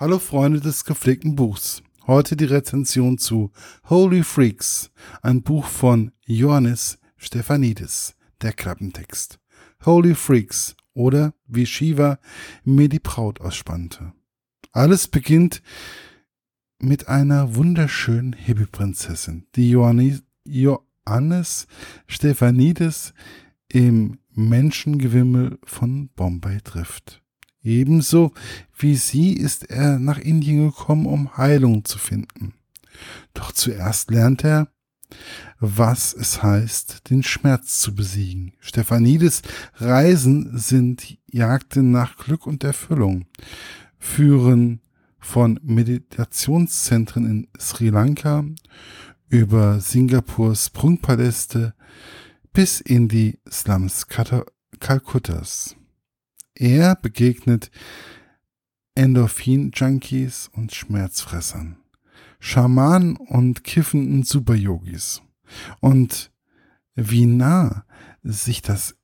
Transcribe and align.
Hallo 0.00 0.20
Freunde 0.20 0.60
des 0.60 0.84
gepflegten 0.84 1.34
Buchs. 1.34 1.82
Heute 2.06 2.36
die 2.36 2.44
Rezension 2.44 3.18
zu 3.18 3.50
Holy 3.88 4.22
Freaks, 4.22 4.92
ein 5.22 5.42
Buch 5.42 5.66
von 5.66 6.12
Johannes 6.24 7.00
Stephanidis, 7.16 8.14
der 8.40 8.52
Klappentext. 8.52 9.40
Holy 9.84 10.14
Freaks 10.14 10.76
oder 10.94 11.34
wie 11.48 11.66
Shiva 11.66 12.20
mir 12.62 12.88
die 12.88 13.00
Braut 13.00 13.40
ausspannte. 13.40 14.12
Alles 14.70 15.08
beginnt 15.08 15.62
mit 16.78 17.08
einer 17.08 17.56
wunderschönen 17.56 18.34
Hippie-Prinzessin, 18.34 19.48
die 19.56 19.68
Johannes, 19.68 20.22
Johannes 20.44 21.66
Stephanidis 22.06 23.14
im 23.68 24.20
Menschengewimmel 24.30 25.58
von 25.64 26.08
Bombay 26.10 26.60
trifft. 26.60 27.20
Ebenso 27.62 28.32
wie 28.76 28.96
sie 28.96 29.32
ist 29.32 29.70
er 29.70 29.98
nach 29.98 30.18
Indien 30.18 30.66
gekommen, 30.66 31.06
um 31.06 31.36
Heilung 31.36 31.84
zu 31.84 31.98
finden. 31.98 32.54
Doch 33.34 33.52
zuerst 33.52 34.10
lernt 34.10 34.44
er, 34.44 34.68
was 35.58 36.12
es 36.12 36.42
heißt, 36.42 37.10
den 37.10 37.22
Schmerz 37.22 37.80
zu 37.80 37.94
besiegen. 37.94 38.52
Stephanides 38.60 39.42
Reisen 39.74 40.56
sind 40.58 41.18
Jagden 41.26 41.90
nach 41.90 42.16
Glück 42.16 42.46
und 42.46 42.62
Erfüllung, 42.64 43.26
führen 43.98 44.80
von 45.18 45.58
Meditationszentren 45.62 47.26
in 47.26 47.48
Sri 47.58 47.88
Lanka 47.88 48.44
über 49.28 49.80
Singapurs 49.80 50.70
Prunkpaläste 50.70 51.74
bis 52.52 52.80
in 52.80 53.08
die 53.08 53.38
Slums 53.50 54.06
Kalkuttas. 54.80 55.77
Er 56.60 56.96
begegnet 56.96 57.70
Endorphin-Junkies 58.96 60.50
und 60.52 60.74
Schmerzfressern, 60.74 61.76
Schamanen 62.40 63.14
und 63.14 63.62
kiffenden 63.62 64.24
Superyogis. 64.24 65.22
Und 65.78 66.32
wie 66.96 67.26
nah 67.26 67.84
sich 68.24 68.60
das 68.60 68.96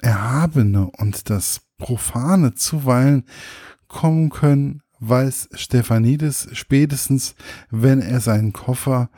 Erhabene 0.00 0.90
und 0.90 1.28
das 1.28 1.60
Profane 1.76 2.54
zuweilen 2.54 3.24
kommen 3.86 4.30
können, 4.30 4.82
weiß 5.00 5.50
Stephanides 5.52 6.48
spätestens, 6.52 7.34
wenn 7.68 8.00
er 8.00 8.22
seinen 8.22 8.54
Koffer, 8.54 9.10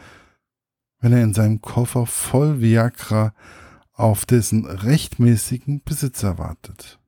wenn 0.98 1.12
er 1.12 1.22
in 1.22 1.32
seinem 1.32 1.60
Koffer 1.60 2.06
voll 2.06 2.60
Viagra 2.60 3.34
auf 3.98 4.24
dessen 4.24 4.64
rechtmäßigen 4.64 5.82
Besitzer 5.84 6.38
wartet. 6.38 6.98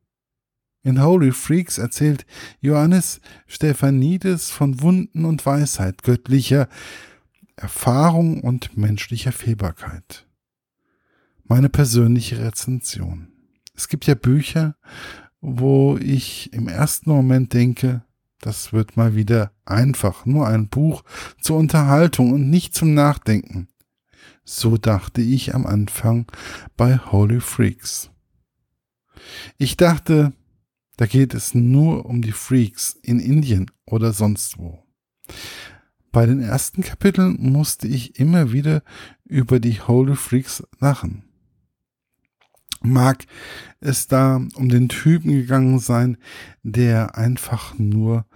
In 0.83 1.03
Holy 1.03 1.33
Freaks 1.33 1.79
erzählt 1.79 2.27
Johannes 2.61 3.21
Stephanides 3.47 4.51
von 4.51 4.81
Wunden 4.81 5.25
und 5.25 5.45
Weisheit, 5.45 6.03
göttlicher 6.03 6.69
Erfahrung 7.55 8.41
und 8.41 8.77
menschlicher 8.77 9.33
Fehlbarkeit. 9.33 10.27
Meine 11.45 11.69
persönliche 11.69 12.39
Rezension. 12.39 13.29
Es 13.75 13.89
gibt 13.89 14.07
ja 14.07 14.15
Bücher, 14.15 14.77
wo 15.41 15.97
ich 15.99 16.53
im 16.53 16.69
ersten 16.69 17.11
Moment 17.11 17.53
denke, 17.53 18.03
das 18.41 18.73
wird 18.73 18.97
mal 18.97 19.15
wieder 19.15 19.53
einfach, 19.67 20.25
nur 20.25 20.49
ein 20.49 20.69
Buch 20.69 21.03
zur 21.41 21.59
Unterhaltung 21.59 22.33
und 22.33 22.49
nicht 22.49 22.75
zum 22.75 22.95
Nachdenken. 22.95 23.69
So 24.45 24.77
dachte 24.77 25.21
ich 25.21 25.55
am 25.55 25.67
Anfang 25.67 26.27
bei 26.77 26.99
Holy 26.99 27.41
Freaks. 27.41 28.11
Ich 29.59 29.77
dachte, 29.77 30.33
da 30.97 31.07
geht 31.07 31.35
es 31.35 31.55
nur 31.55 32.07
um 32.07 32.23
die 32.23 32.33
Freaks 32.33 32.93
in 33.03 33.21
Indien 33.21 33.71
oder 33.87 34.13
sonst 34.13 34.59
wo. 34.59 34.85
Bei 36.13 36.27
den 36.27 36.41
ersten 36.41 36.83
Kapiteln 36.83 37.37
musste 37.41 37.87
ich 37.87 38.19
immer 38.19 38.53
wieder 38.53 38.83
über 39.25 39.61
die 39.61 39.81
Holy 39.81 40.17
Freaks 40.17 40.65
lachen. 40.81 41.25
Mag 42.83 43.27
es 43.81 44.09
da 44.09 44.37
um 44.55 44.69
den 44.69 44.89
Typen 44.89 45.31
gegangen 45.33 45.79
sein, 45.79 46.17
der 46.63 47.17
einfach 47.17 47.79
nur 47.79 48.27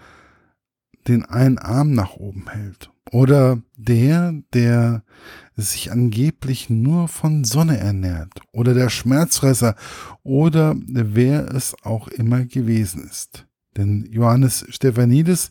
den 1.09 1.25
einen 1.25 1.59
Arm 1.59 1.93
nach 1.93 2.15
oben 2.15 2.49
hält. 2.49 2.91
Oder 3.13 3.63
der, 3.77 4.35
der 4.53 5.05
sich 5.57 5.93
angeblich 5.93 6.71
nur 6.71 7.09
von 7.09 7.45
Sonne 7.45 7.79
ernährt. 7.79 8.41
Oder 8.53 8.75
der 8.75 8.89
Schmerzfresser. 8.89 9.77
Oder 10.23 10.75
wer 10.87 11.55
es 11.55 11.77
auch 11.83 12.09
immer 12.09 12.45
gewesen 12.45 13.05
ist. 13.05 13.47
Denn 13.77 14.07
Johannes 14.11 14.67
Stephanides 14.69 15.51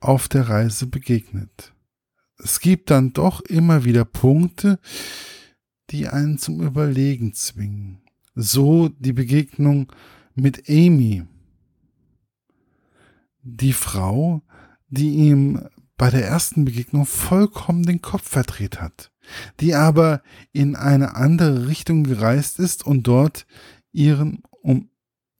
auf 0.00 0.28
der 0.28 0.48
Reise 0.48 0.86
begegnet. 0.86 1.72
Es 2.38 2.60
gibt 2.60 2.90
dann 2.90 3.12
doch 3.12 3.40
immer 3.42 3.84
wieder 3.84 4.04
Punkte, 4.04 4.78
die 5.90 6.08
einen 6.08 6.38
zum 6.38 6.60
Überlegen 6.60 7.32
zwingen. 7.32 8.02
So 8.34 8.88
die 8.88 9.12
Begegnung 9.12 9.92
mit 10.34 10.68
Amy, 10.68 11.24
die 13.42 13.72
Frau, 13.72 14.42
die 14.88 15.14
ihm 15.14 15.60
bei 15.96 16.10
der 16.10 16.26
ersten 16.26 16.64
Begegnung 16.64 17.06
vollkommen 17.06 17.84
den 17.84 18.02
Kopf 18.02 18.28
verdreht 18.28 18.80
hat, 18.80 19.12
die 19.60 19.74
aber 19.74 20.22
in 20.52 20.76
eine 20.76 21.16
andere 21.16 21.68
Richtung 21.68 22.04
gereist 22.04 22.58
ist 22.58 22.84
und 22.86 23.06
dort 23.06 23.46
ihren 23.92 24.42
um 24.62 24.90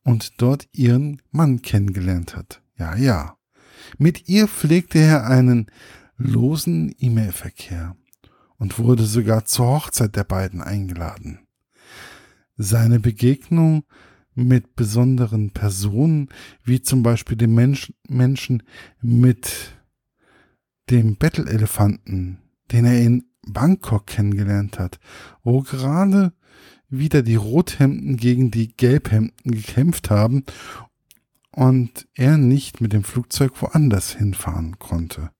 und 0.04 0.42
dort 0.42 0.69
ihren 0.72 1.22
Mann 1.31 1.62
kennengelernt 1.62 2.37
hat. 2.37 2.60
Ja, 2.78 2.94
ja. 2.94 3.38
Mit 3.97 4.28
ihr 4.28 4.48
pflegte 4.48 4.98
er 4.98 5.26
einen 5.26 5.70
losen 6.16 6.94
E-Mail-Verkehr 6.98 7.97
und 8.59 8.78
wurde 8.78 9.04
sogar 9.04 9.47
zur 9.47 9.66
Hochzeit 9.66 10.15
der 10.15 10.25
beiden 10.25 10.60
eingeladen. 10.60 11.41
Seine 12.56 13.00
Begegnung 13.00 13.84
mit 14.34 14.76
besonderen 14.76 15.50
Personen, 15.50 16.28
wie 16.62 16.82
zum 16.82 17.03
Beispiel 17.03 17.36
dem 17.36 17.54
Mensch, 17.54 17.92
Menschen 18.09 18.62
mit 19.00 19.76
dem 20.91 21.17
Bettelelefanten, 21.17 22.39
den 22.71 22.84
er 22.84 23.00
in 23.00 23.25
Bangkok 23.47 24.06
kennengelernt 24.06 24.78
hat, 24.78 24.99
wo 25.43 25.62
gerade 25.62 26.33
wieder 26.89 27.22
die 27.22 27.37
Rothemden 27.37 28.17
gegen 28.17 28.50
die 28.50 28.69
Gelbhemden 28.69 29.53
gekämpft 29.53 30.11
haben 30.11 30.45
und 31.50 32.06
er 32.15 32.37
nicht 32.37 32.81
mit 32.81 32.93
dem 32.93 33.05
Flugzeug 33.05 33.61
woanders 33.61 34.15
hinfahren 34.15 34.78
konnte, 34.78 35.31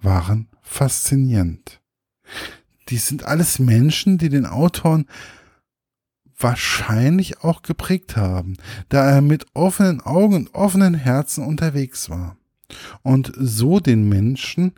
waren 0.00 0.48
faszinierend. 0.62 1.80
Dies 2.88 3.06
sind 3.06 3.24
alles 3.24 3.58
Menschen, 3.58 4.18
die 4.18 4.28
den 4.28 4.46
Autoren 4.46 5.06
wahrscheinlich 6.38 7.42
auch 7.42 7.62
geprägt 7.62 8.16
haben, 8.16 8.56
da 8.88 9.08
er 9.08 9.22
mit 9.22 9.46
offenen 9.54 10.00
Augen 10.00 10.34
und 10.34 10.54
offenen 10.54 10.94
Herzen 10.94 11.44
unterwegs 11.44 12.10
war 12.10 12.36
und 13.02 13.32
so 13.36 13.80
den 13.80 14.08
Menschen, 14.08 14.72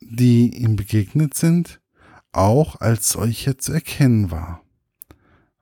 die 0.00 0.56
ihm 0.56 0.76
begegnet 0.76 1.34
sind, 1.34 1.80
auch 2.32 2.80
als 2.80 3.10
solche 3.10 3.56
zu 3.56 3.72
erkennen 3.72 4.30
war. 4.30 4.62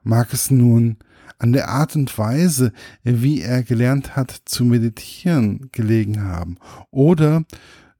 Mag 0.03 0.33
es 0.33 0.51
nun 0.51 0.99
an 1.39 1.53
der 1.53 1.69
Art 1.69 1.97
und 1.97 2.17
Weise, 2.19 2.73
wie 3.03 3.41
er 3.41 3.63
gelernt 3.63 4.17
hat 4.17 4.43
zu 4.45 4.65
meditieren, 4.65 5.69
gelegen 5.73 6.23
haben, 6.23 6.57
oder 6.91 7.45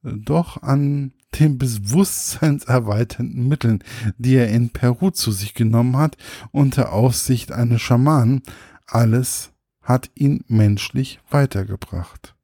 doch 0.03 0.63
an 0.63 1.13
den 1.39 1.59
bewusstseinserweiternden 1.59 3.49
Mitteln, 3.49 3.83
die 4.19 4.37
er 4.37 4.49
in 4.49 4.71
Peru 4.71 5.11
zu 5.11 5.33
sich 5.33 5.55
genommen 5.55 5.97
hat, 5.97 6.17
unter 6.51 6.93
Aussicht 6.93 7.53
eines 7.53 7.81
Schamanen, 7.81 8.43
alles 8.87 9.51
hat 9.81 10.11
ihn 10.15 10.45
menschlich 10.49 11.21
weitergebracht. 11.31 12.37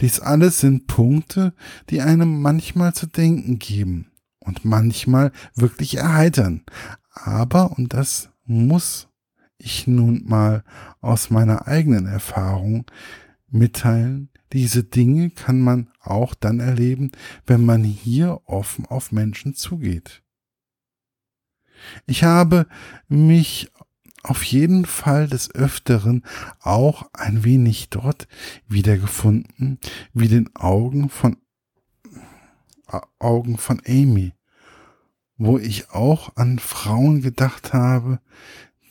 Dies 0.00 0.20
alles 0.20 0.60
sind 0.60 0.86
Punkte, 0.86 1.54
die 1.90 2.02
einem 2.02 2.40
manchmal 2.42 2.94
zu 2.94 3.06
denken 3.06 3.58
geben 3.58 4.10
und 4.38 4.64
manchmal 4.64 5.32
wirklich 5.54 5.96
erheitern. 5.96 6.64
Aber, 7.10 7.78
und 7.78 7.94
das 7.94 8.30
muss 8.44 9.08
ich 9.58 9.86
nun 9.86 10.24
mal 10.26 10.64
aus 11.00 11.30
meiner 11.30 11.66
eigenen 11.66 12.06
Erfahrung 12.06 12.84
mitteilen, 13.48 14.28
diese 14.52 14.84
Dinge 14.84 15.30
kann 15.30 15.60
man 15.60 15.90
auch 16.00 16.34
dann 16.34 16.60
erleben, 16.60 17.10
wenn 17.46 17.64
man 17.64 17.82
hier 17.82 18.40
offen 18.44 18.86
auf 18.86 19.12
Menschen 19.12 19.54
zugeht. 19.54 20.22
Ich 22.06 22.24
habe 22.24 22.66
mich 23.08 23.70
auf 24.26 24.42
jeden 24.42 24.84
Fall 24.86 25.28
des 25.28 25.54
Öfteren 25.54 26.24
auch 26.60 27.08
ein 27.12 27.44
wenig 27.44 27.90
dort 27.90 28.26
wiedergefunden, 28.68 29.78
wie 30.12 30.28
den 30.28 30.54
Augen 30.54 31.08
von 31.08 31.36
Augen 33.18 33.58
von 33.58 33.82
Amy, 33.86 34.32
wo 35.36 35.58
ich 35.58 35.90
auch 35.90 36.36
an 36.36 36.58
Frauen 36.58 37.20
gedacht 37.20 37.72
habe, 37.72 38.20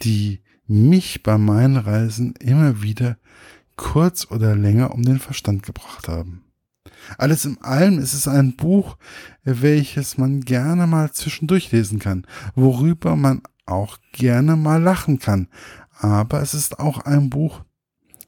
die 0.04 0.42
mich 0.68 1.24
bei 1.24 1.38
meinen 1.38 1.78
Reisen 1.78 2.34
immer 2.36 2.82
wieder 2.82 3.18
kurz 3.78 4.30
oder 4.32 4.56
länger 4.56 4.94
um 4.94 5.04
den 5.04 5.20
Verstand 5.20 5.64
gebracht 5.64 6.08
haben. 6.08 6.44
Alles 7.18 7.46
in 7.46 7.62
allem 7.62 8.00
ist 8.00 8.14
es 8.14 8.28
ein 8.28 8.56
Buch, 8.56 8.98
welches 9.44 10.18
man 10.18 10.42
gerne 10.42 10.88
mal 10.88 11.12
zwischendurch 11.12 11.72
lesen 11.72 12.00
kann, 12.00 12.26
worüber 12.56 13.16
man 13.16 13.42
auch 13.66 13.98
gerne 14.12 14.56
mal 14.56 14.82
lachen 14.82 15.20
kann. 15.20 15.48
Aber 15.98 16.42
es 16.42 16.54
ist 16.54 16.80
auch 16.80 17.00
ein 17.00 17.30
Buch, 17.30 17.62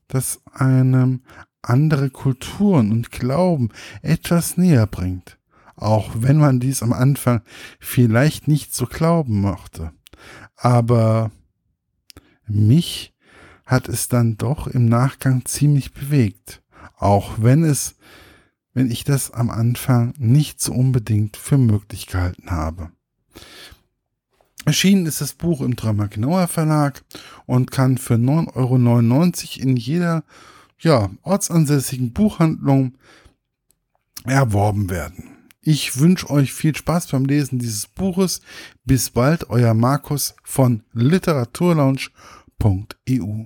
das 0.08 0.42
einem 0.54 1.22
andere 1.62 2.10
Kulturen 2.10 2.92
und 2.92 3.12
Glauben 3.12 3.70
etwas 4.02 4.58
näher 4.58 4.88
bringt, 4.88 5.38
auch 5.76 6.12
wenn 6.16 6.38
man 6.38 6.60
dies 6.60 6.82
am 6.82 6.94
Anfang 6.94 7.42
vielleicht 7.80 8.48
nicht 8.48 8.74
so 8.74 8.86
glauben 8.86 9.42
mochte. 9.42 9.92
Aber 10.56 11.32
mich 12.48 13.14
hat 13.66 13.90
es 13.90 14.08
dann 14.08 14.38
doch 14.38 14.68
im 14.68 14.86
Nachgang 14.86 15.46
ziemlich 15.46 15.94
bewegt, 15.94 16.64
auch 16.98 17.34
wenn 17.40 17.64
es, 17.64 17.96
wenn 18.78 18.92
ich 18.92 19.04
das 19.04 19.32
am 19.32 19.50
Anfang 19.50 20.14
nicht 20.20 20.62
so 20.62 20.72
unbedingt 20.72 21.36
für 21.36 21.58
möglich 21.58 22.06
gehalten 22.06 22.52
habe. 22.52 22.92
Erschienen 24.66 25.08
ist 25.08 25.20
das 25.20 25.34
Buch 25.34 25.62
im 25.62 25.76
Drama 25.76 26.06
Genauer 26.06 26.46
Verlag 26.46 27.04
und 27.48 27.72
kann 27.72 27.98
für 27.98 28.14
9,99 28.14 28.56
Euro 28.56 28.76
in 29.64 29.78
jeder 29.78 30.24
ja, 30.78 31.10
ortsansässigen 31.24 32.14
Buchhandlung 32.14 33.00
erworben 34.26 34.92
werden. 34.92 35.24
Ich 35.60 35.98
wünsche 35.98 36.30
euch 36.30 36.54
viel 36.54 36.76
Spaß 36.76 37.08
beim 37.08 37.26
Lesen 37.26 37.58
dieses 37.58 37.88
Buches. 37.88 38.42
Bis 38.86 39.10
bald, 39.10 39.50
euer 39.50 39.74
Markus 39.74 40.36
von 40.44 40.84
literaturlaunch.eu. 40.94 43.46